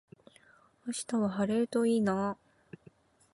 [0.87, 2.35] 明日は晴れるといいな